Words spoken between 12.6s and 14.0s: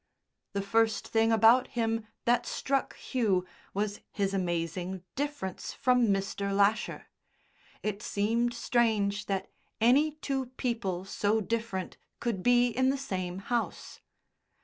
in the same house.